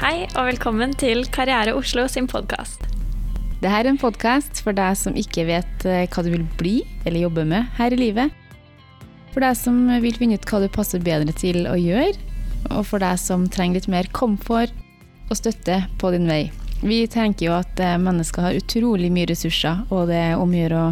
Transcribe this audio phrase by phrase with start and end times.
[0.00, 2.86] Hei og velkommen til Karriere Oslo sin podkast.
[3.60, 7.26] Dette er en podkast for deg som ikke vet eh, hva du vil bli eller
[7.26, 8.32] jobbe med her i livet.
[9.34, 12.16] For deg som vil finne ut hva du passer bedre til å gjøre,
[12.70, 14.72] og for deg som trenger litt mer komfort
[15.28, 16.46] og støtte på din vei.
[16.80, 20.62] Vi tenker jo at eh, mennesker har utrolig mye ressurser, og det er om å
[20.64, 20.90] gjøre å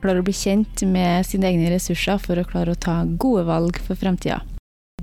[0.00, 3.84] klare å bli kjent med sine egne ressurser for å klare å ta gode valg
[3.84, 4.40] for fremtida.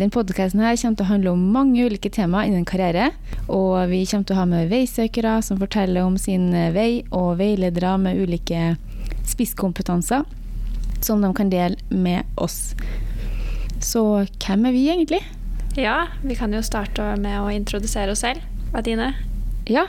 [0.01, 3.11] Den podkasten kommer til å handle om mange ulike temaer innen karriere.
[3.45, 7.91] Og vi kommer til å ha med veisøkere som forteller om sin vei, og veiledere
[8.01, 8.71] med ulike
[9.29, 10.23] spisskompetanser
[11.05, 12.73] som de kan dele med oss.
[13.85, 14.01] Så
[14.41, 15.19] hvem er vi egentlig?
[15.77, 18.41] Ja, vi kan jo starte med å introdusere oss selv.
[18.73, 19.11] Adine?
[19.69, 19.85] Ja.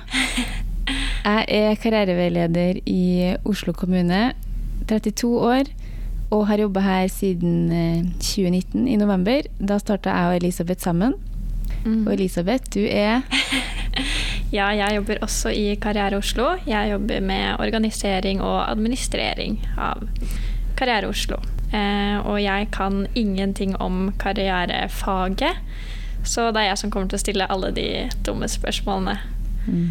[1.24, 4.34] Jeg er karriereveileder i Oslo kommune.
[4.84, 5.72] 32 år
[6.30, 7.68] og har jobba her siden
[8.20, 9.46] 2019, i november.
[9.58, 11.14] Da starta jeg og Elisabeth sammen.
[11.84, 12.06] Mm.
[12.06, 13.20] Og Elisabeth, du er
[14.54, 16.54] Ja, jeg jobber også i Karriere Oslo.
[16.66, 20.04] Jeg jobber med organisering og administrering av
[20.78, 21.40] Karriere Oslo.
[21.74, 25.58] Eh, og jeg kan ingenting om karrierefaget,
[26.24, 27.88] så det er jeg som kommer til å stille alle de
[28.26, 29.16] dumme spørsmålene.
[29.66, 29.90] Mm.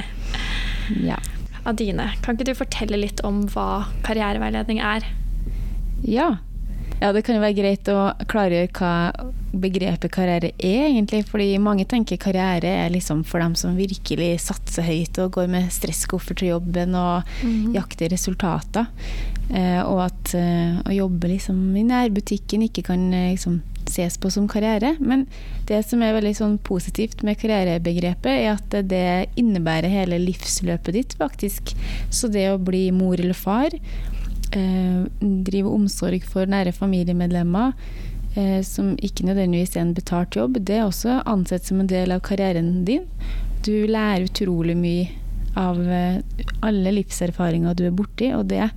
[1.10, 1.20] ja.
[1.68, 5.06] Adine, kan ikke du fortelle litt om hva karriereveiledning er?
[6.02, 6.36] Ja.
[7.00, 7.12] ja.
[7.12, 8.92] det kan jo være greit å klargjøre hva
[9.50, 11.24] begrepet karriere er, egentlig.
[11.30, 15.72] Fordi mange tenker karriere er liksom for dem som virkelig satser høyt og går med
[15.74, 17.74] stresskoffer til jobben og mm -hmm.
[17.74, 18.86] jakter resultater.
[19.50, 24.30] Eh, og at eh, å jobbe liksom i nærbutikken ikke kan eh, liksom ses på
[24.30, 24.94] som karriere.
[25.00, 25.26] Men
[25.66, 31.16] det som er veldig sånn positivt med karrierebegrepet, er at det innebærer hele livsløpet ditt,
[31.18, 31.74] faktisk.
[32.10, 33.74] Så det å bli mor eller far
[34.50, 37.72] drive omsorg for nære familiemedlemmer,
[38.36, 42.12] eh, som ikke nødvendigvis er en betalt jobb, det er også ansett som en del
[42.12, 43.06] av karrieren din.
[43.66, 45.08] Du lærer utrolig mye
[45.58, 46.22] av eh,
[46.62, 48.70] alle livserfaringer du er borti, og det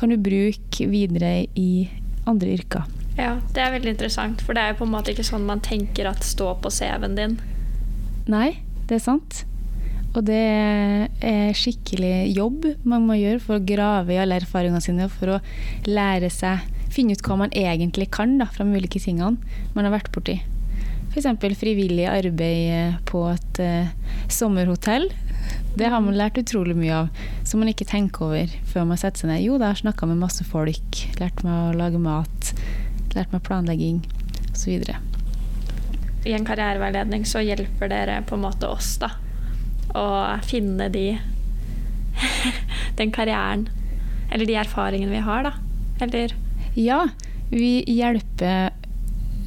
[0.00, 1.88] kan du bruke videre i
[2.28, 2.88] andre yrker.
[3.18, 5.60] Ja, det er veldig interessant, for det er jo på en måte ikke sånn man
[5.64, 7.38] tenker at stå på CV-en din.
[8.30, 9.44] Nei, det er sant.
[10.10, 10.40] Og det
[11.22, 15.36] er skikkelig jobb man må gjøre for å grave i alle erfaringene sine og for
[15.36, 15.40] å
[15.86, 19.38] lære seg Finne ut hva man egentlig kan da, fra de ulike tingene
[19.76, 20.40] man har vært borti.
[21.14, 21.28] F.eks.
[21.60, 25.06] frivillig arbeid på et uh, sommerhotell.
[25.78, 29.22] Det har man lært utrolig mye av, som man ikke tenker over før man setter
[29.22, 29.44] seg ned.
[29.46, 32.52] Jo, da har jeg snakka med masse folk, lært meg å lage mat,
[33.14, 34.02] lært meg planlegging
[34.50, 34.82] osv.
[36.26, 39.14] I en karriereveiledning så hjelper dere på en måte oss, da
[39.96, 40.06] å
[40.46, 41.06] finne de
[43.00, 43.68] den karrieren
[44.30, 45.52] eller de erfaringene vi har, da.
[46.00, 46.34] Eller
[46.78, 47.00] Ja,
[47.50, 48.70] vi hjelper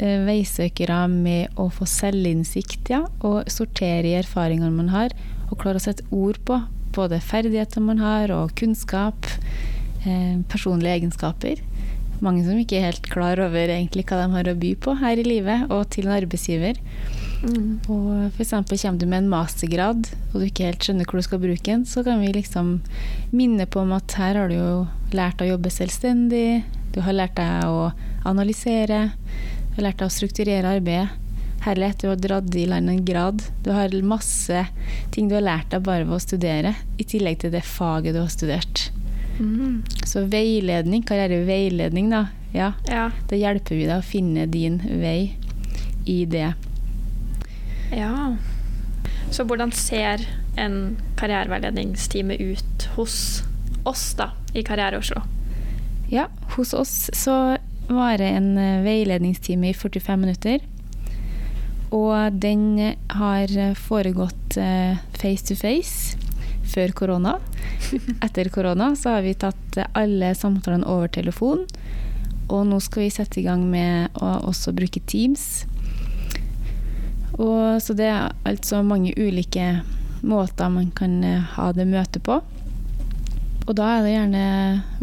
[0.04, 5.16] eh, veisøkere med å få selvinnsikt, ja, og sortere i erfaringene man har,
[5.50, 6.60] og klare å sette ord på
[6.94, 9.30] både ferdigheter man har, og kunnskap,
[10.04, 11.64] eh, personlige egenskaper.
[12.24, 15.20] Mange som ikke er helt klar over egentlig hva de har å by på her
[15.20, 16.80] i livet, og til en arbeidsgiver.
[17.44, 17.80] Mm.
[17.92, 18.54] Og f.eks.
[18.56, 21.84] kommer du med en mastergrad og du ikke helt skjønner hvor du skal bruke den,
[21.86, 22.78] så kan vi liksom
[23.36, 24.78] minne på om at her har du jo
[25.16, 27.92] lært å jobbe selvstendig, du har lært deg å
[28.30, 29.10] analysere,
[29.74, 31.20] du har lært deg å strukturere arbeidet.
[31.64, 33.40] Herlighet, du har dratt i land en grad.
[33.64, 34.66] Du har masse
[35.16, 38.20] ting du har lært deg bare ved å studere, i tillegg til det faget du
[38.20, 38.90] har studert.
[39.40, 39.80] Mm.
[40.06, 42.26] Så veiledning, karriereveiledning, da.
[42.54, 43.08] Ja, ja.
[43.30, 45.34] Da hjelper vi deg å finne din vei
[46.06, 46.52] i det.
[47.92, 48.36] Ja.
[49.34, 50.24] Så hvordan ser
[50.56, 53.44] en karriereveiledningstime ut hos
[53.84, 55.24] oss da, i Karriere Oslo?
[56.10, 57.58] Ja, hos oss så
[57.88, 60.62] varer en eh, veiledningstime i 45 minutter.
[61.94, 66.18] Og den har foregått eh, face to face
[66.74, 67.38] før korona.
[68.26, 71.66] Etter korona så har vi tatt alle samtalene over telefon.
[72.54, 75.66] Og nå skal vi sette i gang med å også bruke Teams
[77.38, 79.82] og, så det er altså mange ulike
[80.24, 82.40] måter man kan eh, ha det møtet på.
[83.64, 84.48] Og da er det gjerne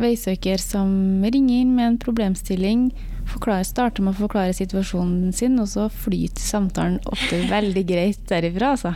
[0.01, 0.91] veisøker som
[1.25, 2.91] ringer inn med en problemstilling,
[3.31, 8.95] starter med å forklare situasjonen sin, og så flyter samtalen ofte veldig greit derifra, altså.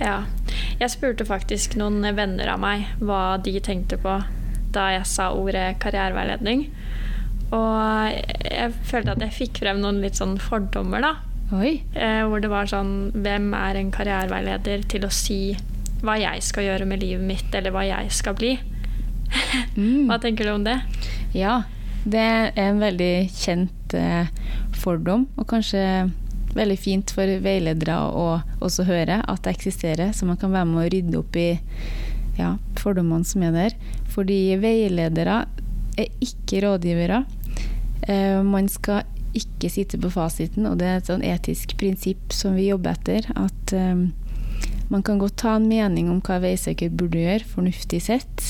[0.00, 0.24] Ja.
[0.80, 4.16] Jeg spurte faktisk noen venner av meg hva de tenkte på
[4.74, 6.64] da jeg sa ordet karriereveiledning.
[7.54, 11.12] Og jeg følte at jeg fikk frem noen litt sånn fordommer, da.
[11.52, 15.56] Eh, hvor det var sånn Hvem er en karriereveileder til å si
[16.04, 18.56] hva jeg skal gjøre med livet mitt, eller hva jeg skal bli?
[19.78, 20.10] mm.
[20.10, 20.76] Hva tenker du om det?
[21.32, 21.62] Ja,
[22.04, 24.28] det er en veldig kjent eh,
[24.76, 26.10] fordom, og kanskje
[26.54, 28.26] veldig fint for veiledere å
[28.62, 31.48] også høre at det eksisterer, så man kan være med å rydde opp i
[32.36, 33.78] ja, fordommene som er der.
[34.12, 35.44] Fordi veiledere
[35.96, 37.24] er ikke rådgivere.
[38.06, 39.08] Eh, man skal
[39.38, 43.26] ikke sitte på fasiten, og det er et sånn etisk prinsipp som vi jobber etter.
[43.38, 44.06] At um,
[44.92, 48.46] man kan godt ta en mening om hva veisøker burde gjøre, fornuftig sett.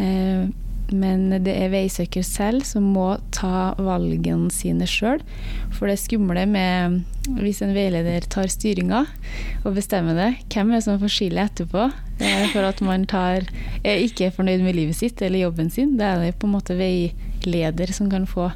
[0.00, 0.50] Uh,
[0.90, 5.22] men det er veisøker selv som må ta valgene sine sjøl.
[5.76, 7.00] For det skumle med
[7.38, 9.04] hvis en veileder tar styringa
[9.62, 11.86] og bestemmer det, hvem er det som får skylda etterpå
[12.52, 13.46] for at man tar,
[13.84, 15.96] er ikke er fornøyd med livet sitt eller jobben sin?
[16.00, 18.50] Det er det på en måte veileder som kan få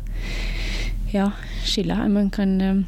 [1.14, 1.30] ja,
[1.64, 2.02] skylda.
[2.10, 2.82] Man kan eh,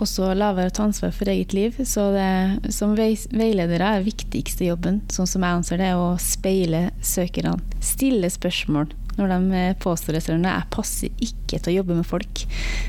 [0.00, 1.76] også la være å ta ansvar for eget liv.
[1.88, 7.58] Så det, som veiledere er viktigste jobben, sånn som jeg anser det, å speile søkerne.
[7.84, 10.46] Stille spørsmål når de påstår det selv.
[10.48, 12.44] Jeg passer ikke til å jobbe med folk.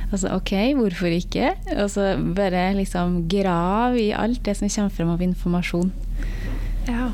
[0.09, 1.51] Altså OK, hvorfor ikke?
[1.75, 5.91] Og så bare liksom grav i alt det som kommer frem av informasjon.
[6.87, 7.11] Ja.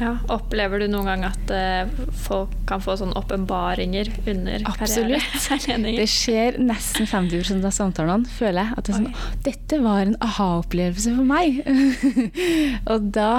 [0.00, 5.98] Ja, Opplever du noen gang at uh, folk kan få sånne åpenbaringer under karriereveiledninger?
[6.00, 8.76] Det skjer nesten 50 av samtalene, føler jeg.
[8.76, 11.60] At det er sånn, dette var en aha-opplevelse for meg.
[12.92, 13.30] og da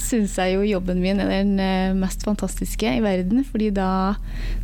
[0.00, 3.44] syns jeg jo jobben min er den eh, mest fantastiske i verden.
[3.44, 4.16] fordi da,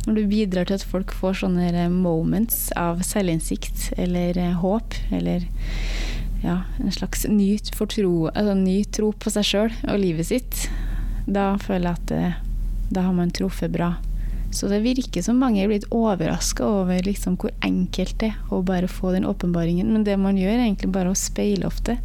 [0.07, 5.45] når du bidrar til at folk får sånne eh, moments av selvinnsikt eller håp, eller
[6.41, 10.65] ja, en slags ny, fortro, altså, ny tro på seg sjøl og livet sitt,
[11.25, 12.39] da føler jeg at det, eh,
[12.91, 13.95] da har man truffet bra.
[14.51, 18.59] Så det virker som mange er blitt overraska over liksom hvor enkelt det er å
[18.67, 19.87] bare få den åpenbaringen.
[19.93, 21.95] Men det man gjør, er egentlig bare å speile ofte.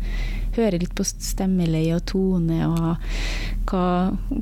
[0.55, 3.03] Høre litt på stemmeleie og tone og
[3.67, 3.89] hva,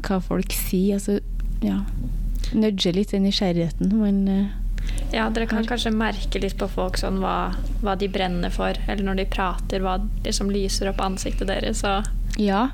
[0.05, 1.00] hva folk sier.
[1.00, 1.17] Altså,
[1.65, 1.81] ja.
[2.53, 4.61] Nudge litt den nysgjerrigheten man uh,
[5.15, 9.06] ja, dere kan kanskje merke litt på folk sånn hva, hva de brenner for, eller
[9.06, 9.97] når de prater, hva
[10.37, 11.81] som lyser opp ansiktet deres.
[11.88, 12.67] Og Ja,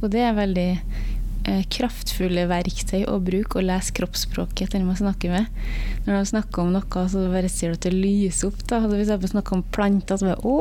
[0.00, 1.13] og det er veldig Eh,
[1.44, 5.64] kraftfulle verktøy å bruke og lese kroppsspråket til man snakker med.
[6.06, 8.62] Når de snakker om noe, så bare ser du at det lyser opp.
[8.70, 8.80] da.
[8.80, 10.54] Altså, hvis jeg snakker om planter, så bare Å,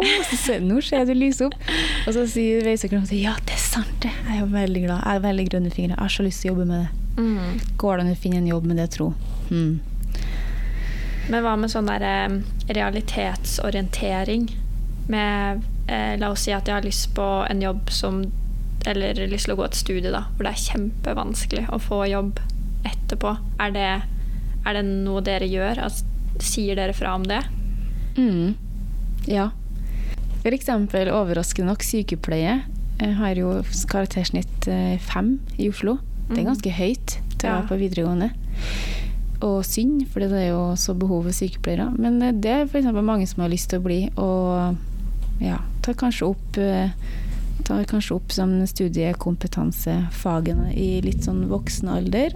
[0.43, 1.71] så nå ser jeg det lyser opp!
[2.07, 4.11] Og så sier veisøkeren at ja, det er sant, det.
[4.27, 4.99] Jeg er veldig glad.
[4.99, 5.95] Jeg har veldig grønne fingre.
[5.95, 7.23] Jeg har så lyst til å jobbe med det.
[7.23, 7.57] Mm.
[7.79, 9.11] Går det an å finne en jobb med det, tro?
[9.49, 9.73] Mm.
[11.31, 12.39] Men hva med sånn der eh,
[12.75, 14.49] realitetsorientering?
[15.11, 18.23] Med eh, La oss si at jeg har lyst på en jobb som
[18.89, 22.41] eller lyst til å gå et studie da, hvor det er kjempevanskelig å få jobb
[22.87, 23.35] etterpå.
[23.63, 23.89] Er det,
[24.63, 25.85] er det noe dere gjør?
[25.85, 26.07] Altså,
[26.43, 27.41] sier dere fra om det?
[28.17, 28.55] Mm.
[29.29, 29.51] Ja.
[30.43, 32.61] Eksempel overraskende nok sykepleie.
[32.99, 33.55] Jeg har jo
[33.89, 35.97] karaktersnitt eh, fem i Oslo.
[36.27, 36.49] Det er mm.
[36.51, 38.29] ganske høyt til å være på videregående.
[39.43, 41.89] Og synd, for det er jo så behov for sykepleiere.
[41.97, 42.91] Men eh, det er f.eks.
[42.99, 46.93] mange som har lyst til å bli, og ja, tar kanskje opp eh,
[47.67, 52.35] tar kanskje opp som studiekompetansefagene i litt sånn voksen alder.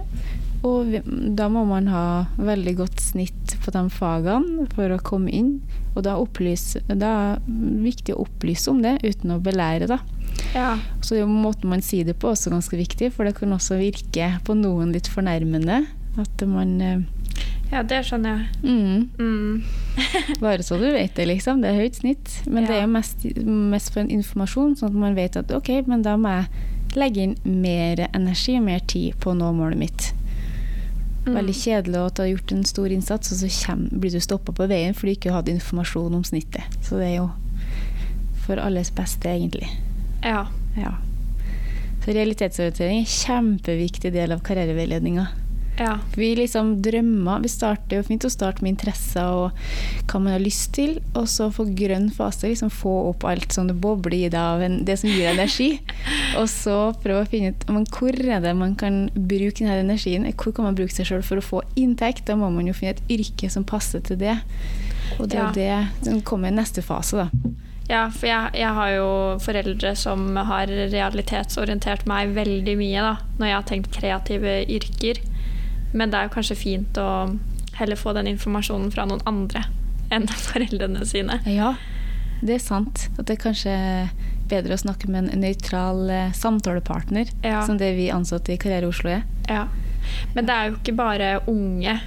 [0.66, 0.96] Og
[1.38, 5.60] da må man ha veldig godt snitt på de fagene for å komme inn.
[5.94, 10.00] Og da, opplyse, da er det viktig å opplyse om det uten å belære, da.
[10.54, 10.72] Ja.
[11.02, 13.78] Så det er måten man sier det på også ganske viktig, for det kan også
[13.78, 15.84] virke på noen litt fornærmende.
[16.18, 17.06] At man eh,
[17.72, 18.46] ja, det skjønner jeg.
[18.62, 19.10] Mm.
[19.18, 19.62] Mm.
[20.44, 21.62] Bare så du vet det, liksom.
[21.62, 22.36] Det er høyt snitt.
[22.46, 22.68] Men ja.
[22.68, 26.04] det er jo mest, mest, for en informasjon, sånn at man vet at ok, men
[26.06, 30.08] da må jeg legge inn mer energi og mer tid på å nå målet mitt.
[31.26, 31.34] Mm.
[31.36, 34.54] Veldig kjedelig at du har gjort en stor innsats, og så kommer, blir du stoppa
[34.56, 36.80] på veien fordi du ikke hadde informasjon om snittet.
[36.80, 37.28] Så det er jo
[38.46, 39.68] for alles beste, egentlig.
[40.24, 40.46] Ja.
[40.78, 40.94] ja.
[42.00, 45.26] Så realitetsorientering er en kjempeviktig del av karriereveiledninga.
[45.78, 45.98] Ja.
[46.16, 47.42] Vi liksom drømmer.
[47.44, 51.28] Vi starter jo fint å starte med interesser og hva man har lyst til, og
[51.30, 52.48] så få grønn fase.
[52.50, 55.70] liksom Få opp alt som det bobler i deg av det som gir energi.
[56.40, 60.26] og så prøve å finne ut men hvor er det man kan bruke denne energien.
[60.34, 62.26] Hvor kan man bruke seg sjøl for å få inntekt?
[62.26, 64.36] Da må man jo finne et yrke som passer til det.
[65.18, 65.54] Og det er ja.
[65.54, 67.54] det som kommer i neste fase, da.
[67.88, 69.08] Ja, for jeg, jeg, har jo
[69.40, 75.22] foreldre som har realitetsorientert meg veldig mye da, når jeg har tenkt kreative yrker.
[75.92, 77.10] Men det er jo kanskje fint å
[77.78, 79.64] heller få den informasjonen fra noen andre
[80.14, 81.40] enn foreldrene sine.
[81.48, 81.74] Ja,
[82.40, 83.08] det er sant.
[83.16, 83.76] At det er kanskje
[84.48, 87.62] bedre å snakke med en nøytral eh, samtalepartner, ja.
[87.66, 89.26] som det vi ansatte i Karriere Oslo er.
[89.48, 89.66] Ja.
[90.34, 91.98] Men det er jo ikke bare unge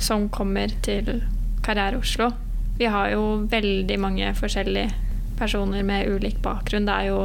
[0.00, 1.20] som kommer til
[1.64, 2.30] Karriere Oslo.
[2.78, 4.90] Vi har jo veldig mange forskjellige
[5.38, 6.88] personer med ulik bakgrunn.
[6.88, 7.20] Det er jo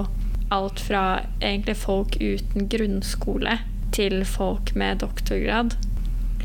[0.54, 1.04] alt fra
[1.40, 3.60] egentlig folk uten grunnskole
[3.96, 5.76] til folk med doktorgrad.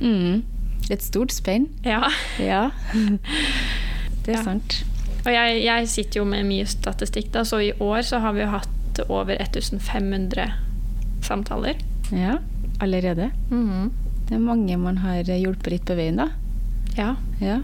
[0.01, 0.43] Mm.
[0.93, 1.69] Et stort spenn.
[1.85, 2.03] Ja.
[2.41, 2.71] ja.
[4.25, 4.45] Det er ja.
[4.45, 4.81] sant.
[5.25, 8.45] Og jeg, jeg sitter jo med mye statistikk, da, så i år så har vi
[8.45, 10.53] jo hatt over 1500
[11.25, 11.81] samtaler.
[12.13, 12.39] Ja,
[12.85, 13.31] allerede.
[13.51, 13.93] Mhm.
[14.25, 16.31] Det er mange man har hjulpet litt på veien, da.
[16.97, 17.11] Ja.
[17.41, 17.59] Ja.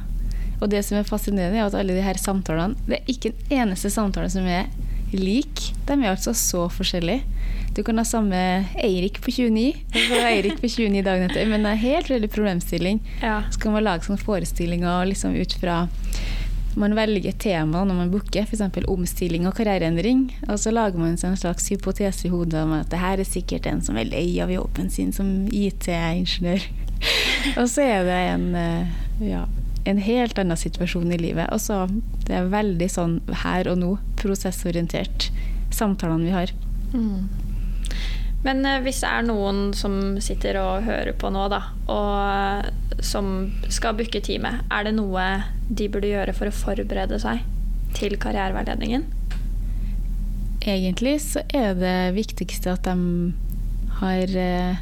[0.61, 3.63] Og det som er fascinerende, er at alle de her samtalene Det er ikke en
[3.63, 4.69] eneste samtale som er
[5.17, 5.71] lik.
[5.87, 7.23] De er altså så forskjellige.
[7.75, 8.39] Du kan ha samme
[8.83, 12.31] Eirik på 29 og så Eirik på 29 dagen etter, men det er helt veldig
[12.35, 12.99] problemstilling.
[13.23, 13.43] ja.
[13.51, 15.85] Så kan man lage sånne forestillinger liksom ut fra
[16.79, 18.63] man velger tema når man booker, f.eks.
[18.89, 20.29] omstilling og karriereendring.
[20.49, 23.29] Og så lager man seg en slags hypotese i hodet om at det her er
[23.29, 26.69] sikkert en som er lei av jobben sin som IT-ingeniør.
[27.61, 28.95] og så er det en, eh,
[29.31, 29.45] ja,
[29.89, 31.49] en helt annen situasjon i livet.
[31.55, 31.85] Og så
[32.27, 35.31] det er veldig sånn her og nå, prosessorientert,
[35.75, 36.53] samtalene vi har.
[36.93, 37.29] Mm.
[38.45, 43.51] Men eh, hvis det er noen som sitter og hører på nå, da, og som
[43.73, 45.27] skal booke time, er det noe
[45.69, 47.45] de burde gjøre for å forberede seg
[47.97, 49.07] til karriereveiledningen?
[50.61, 53.33] Egentlig så er det viktigste at de
[54.01, 54.81] har eh,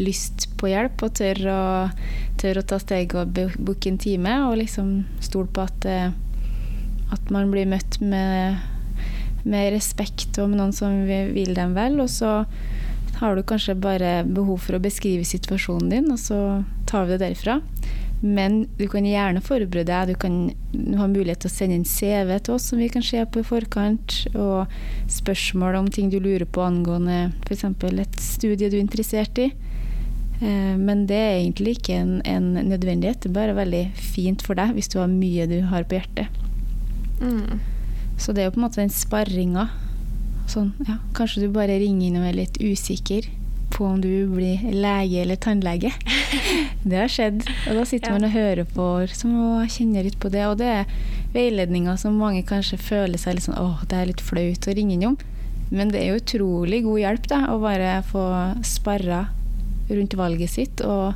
[0.00, 1.62] lyst på hjelp og tør å,
[2.40, 6.12] tør å ta steg og booke en time, og liksom stole på at, eh,
[7.12, 8.62] at man blir møtt med,
[9.44, 12.00] med respekt og med noen som vil dem vel.
[12.04, 12.42] Og så
[13.20, 16.38] har du kanskje bare behov for å beskrive situasjonen din, og så
[16.90, 17.60] tar vi det derfra.
[18.22, 20.12] Men du kan gjerne forberede deg.
[20.12, 20.36] Du kan
[21.00, 23.46] ha mulighet til å sende inn CV til oss som vi kan se på i
[23.46, 24.70] forkant, og
[25.10, 27.66] spørsmål om ting du lurer på angående f.eks.
[27.66, 29.50] et studie du er interessert i.
[30.40, 33.20] Eh, Men det er egentlig ikke en, en nødvendighet.
[33.20, 36.26] Det er bare veldig fint for deg hvis du har mye du har på hjertet.
[37.20, 37.60] Mm.
[38.18, 39.68] Så det er jo på en måte den sparringa.
[40.50, 43.28] Sånn, ja, kanskje du bare ringer inn og er litt usikker
[43.72, 45.92] på om du blir lege eller tannlege.
[46.84, 47.44] Det har skjedd.
[47.70, 48.16] Og da sitter Ja.
[48.18, 50.42] man og hører på og kjenner litt på det.
[50.50, 50.90] Og det er
[51.32, 54.96] veiledninger som mange kanskje føler seg litt sånn åh, det er litt flaut å ringe
[54.98, 55.16] innom.
[55.70, 58.24] Men det er jo utrolig god hjelp da, å bare få
[58.66, 59.22] sparra
[59.96, 60.80] rundt valget sitt.
[60.80, 61.14] Og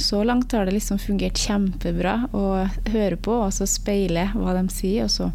[0.00, 4.66] så langt har det liksom fungert kjempebra å høre på og så speile hva de
[4.72, 5.30] sier, og så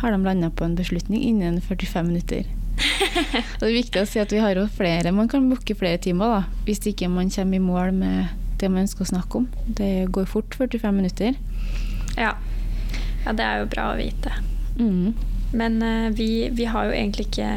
[0.00, 2.46] har de landa på en beslutning innen 45 minutter.
[3.56, 5.14] Og det er viktig å si at vi har jo flere.
[5.16, 8.84] Man kan booke flere timer da, hvis ikke man kommer i mål med det man
[8.84, 9.46] ønsker å snakke om.
[9.66, 11.38] Det går fort 45 minutter.
[12.16, 12.34] Ja.
[13.24, 14.32] ja, det er jo bra å vite.
[14.76, 15.16] Mm.
[15.56, 17.50] Men uh, vi, vi har jo egentlig ikke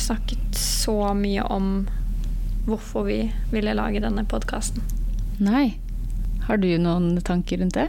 [0.00, 1.86] snakket så mye om
[2.64, 3.18] hvorfor vi
[3.52, 4.82] ville lage denne podkasten.
[5.42, 5.76] Nei.
[6.46, 7.88] Har du noen tanker rundt det?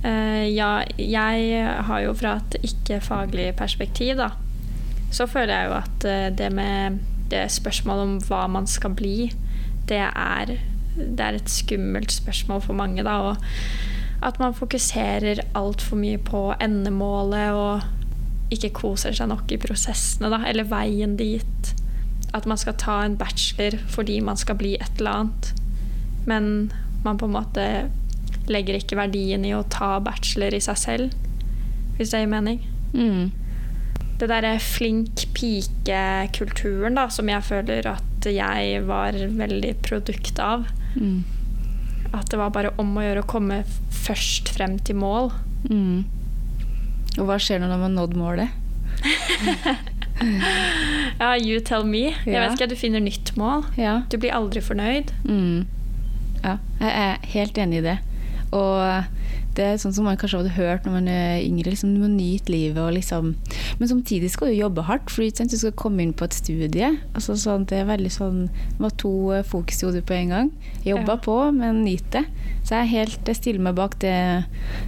[0.00, 4.30] Uh, ja, jeg har jo fra et ikke-faglig perspektiv, da,
[5.12, 7.00] så føler jeg jo at eh, det med
[7.30, 9.30] det spørsmålet om hva man skal bli,
[9.90, 10.54] det er,
[10.96, 13.16] det er et skummelt spørsmål for mange, da.
[13.30, 20.30] Og at man fokuserer altfor mye på endemålet og ikke koser seg nok i prosessene,
[20.32, 21.74] da, eller veien dit.
[22.36, 25.52] At man skal ta en bachelor fordi man skal bli et eller annet.
[26.26, 26.72] Men
[27.04, 27.66] man på en måte
[28.50, 31.18] legger ikke verdien i å ta bachelor i seg selv,
[31.98, 32.62] hvis det gir mening.
[32.94, 33.30] Mm.
[34.20, 40.66] Det derre flink pike-kulturen da, som jeg føler at jeg var veldig produkt av.
[40.94, 41.22] Mm.
[42.10, 43.62] At det var bare om å gjøre å komme
[44.02, 45.30] først frem til mål.
[45.70, 46.04] Mm.
[47.18, 48.48] Og hva skjer når man har nådd målet?
[51.20, 52.14] Ja, you tell me.
[52.24, 52.48] Jeg Ja.
[52.48, 53.64] vet ikke, du finner nytt mål.
[53.76, 54.02] Ja.
[54.08, 55.12] Du blir aldri fornøyd.
[55.24, 55.66] Mm.
[56.42, 57.98] Ja, jeg er helt enig i det.
[58.52, 59.04] Og
[59.54, 62.08] det er sånn som man kanskje hadde hørt når man er yngre, liksom, du må
[62.08, 63.34] nyte livet og liksom
[63.78, 66.98] Men samtidig skal du jobbe hardt, for du skal komme inn på et studie.
[67.14, 70.28] Altså sånn, det er veldig sånn det var to eh, fokus i hodet på en
[70.28, 70.50] gang.
[70.84, 71.16] Jobba Ja.
[71.16, 72.24] på, men nyt det.
[72.64, 74.44] Så jeg er helt jeg stiller meg bak det,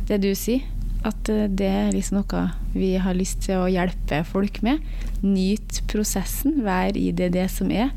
[0.08, 0.60] det du sier.
[1.06, 2.42] At eh, det er liksom noe
[2.74, 4.82] vi har lyst til å hjelpe folk med.
[5.22, 7.90] Nyt prosessen, vær i det det som er.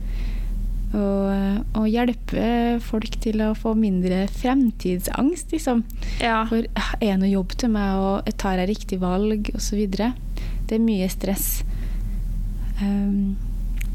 [0.95, 2.45] Og, og hjelpe
[2.85, 5.83] folk til å få mindre fremtidsangst, liksom.
[6.23, 6.45] Ja.
[6.47, 9.81] For ah, er det noe jobb til meg, og tar jeg riktig valg, osv.
[9.91, 11.49] Det er mye stress.
[12.79, 13.35] Um,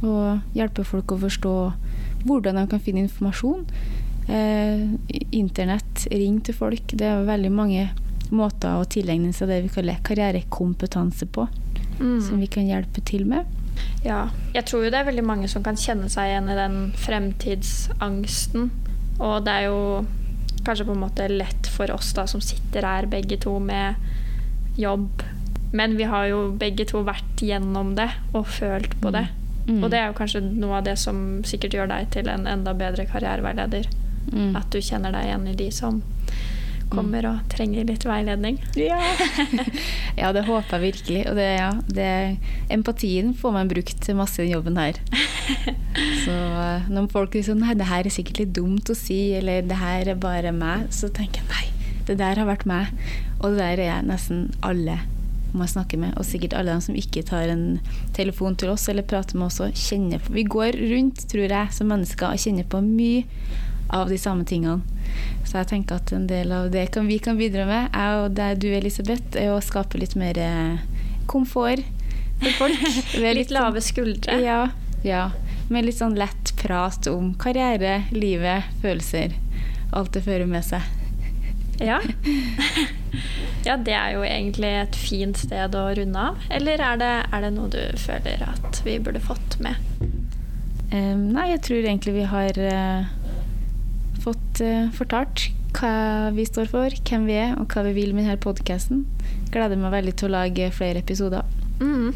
[0.00, 1.54] og hjelpe folk å forstå
[2.24, 3.64] hvordan de kan finne informasjon.
[4.30, 4.84] Eh,
[5.34, 6.92] internett, ring til folk.
[6.92, 7.88] Det er veldig mange
[8.30, 11.48] måter å tilegne seg det vi kaller karrierekompetanse på,
[12.00, 12.20] Mm.
[12.24, 13.44] som vi kan hjelpe til med.
[14.04, 16.92] Ja, jeg tror jo det er veldig mange som kan kjenne seg igjen i den
[16.96, 18.70] fremtidsangsten.
[19.20, 20.06] Og det er jo
[20.64, 23.94] kanskje på en måte lett for oss da som sitter her begge to med
[24.80, 25.22] jobb.
[25.72, 29.26] Men vi har jo begge to vært gjennom det og følt på det.
[29.68, 29.84] Mm.
[29.84, 32.72] Og det er jo kanskje noe av det som sikkert gjør deg til en enda
[32.74, 33.86] bedre karriereveileder.
[34.32, 34.56] Mm.
[34.56, 36.00] At du kjenner deg igjen i de som
[36.92, 38.58] kommer og trenger litt veiledning.
[38.78, 38.98] Ja,
[40.20, 41.24] ja det håper jeg virkelig.
[41.30, 42.10] Og det, ja, det,
[42.72, 44.98] empatien får man brukt masse i den jobben her.
[46.24, 49.64] Så eh, når folk liksom Nei, det her er sikkert litt dumt å si, eller
[49.66, 52.92] det her er bare meg, så tenker jeg nei, det der har vært meg.
[53.40, 55.00] Og det der er nesten alle
[55.52, 57.80] man snakker med, og sikkert alle de som ikke tar en
[58.14, 61.74] telefon til oss eller prater med oss, og kjenner på Vi går rundt, tror jeg,
[61.74, 63.24] som mennesker og kjenner på mye
[63.90, 64.80] av de samme tingene.
[65.44, 68.36] Så jeg tenker at en del av det kan, vi kan bidra med, jeg og
[68.38, 70.82] det du, Elisabeth, er å skape litt mer eh,
[71.30, 71.82] komfort
[72.40, 72.86] for folk.
[73.18, 74.38] litt, litt lave skuldre.
[74.44, 74.62] Ja,
[75.06, 75.30] ja.
[75.70, 79.36] Med litt sånn lett prat om karriere, livet, følelser.
[79.94, 80.86] Alt det fører med seg.
[81.80, 82.00] Ja.
[83.68, 86.42] ja, det er jo egentlig et fint sted å runde av.
[86.52, 89.78] Eller er det, er det noe du føler at vi burde fått med?
[90.90, 93.08] Um, nei, jeg tror egentlig vi har uh,
[94.64, 98.40] uh, fortalt hva vi står for, hvem vi er, og hva vi vil med denne
[98.42, 99.04] podkasten.
[99.54, 101.46] Gleder meg veldig til å lage flere episoder.
[101.80, 102.10] Mm.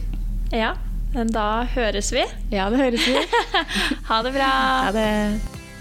[0.55, 0.75] Ja,
[1.15, 2.25] men da høres vi.
[2.55, 3.21] Ja, det høres vi.
[4.11, 4.51] ha det bra.
[4.89, 5.11] Ha det.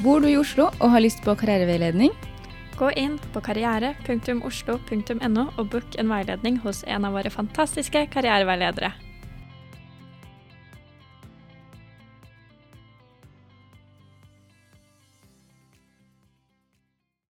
[0.03, 2.13] Bor du i Oslo og har lyst på karriereveiledning?
[2.77, 8.93] Gå inn på karriere.oslo.no og book en veiledning hos en av våre fantastiske karriereveiledere.